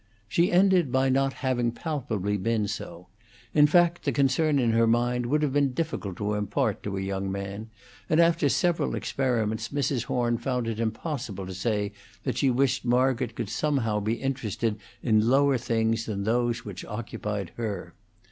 [0.27, 3.05] She ended by not having palpably been so.
[3.53, 7.01] In fact, the concern in her mind would have been difficult to impart to a
[7.01, 7.69] young man,
[8.09, 10.05] and after several experiments Mrs.
[10.05, 11.91] Horn found it impossible to say
[12.23, 17.51] that she wished Margaret could somehow be interested in lower things than those which occupied
[17.57, 17.93] her.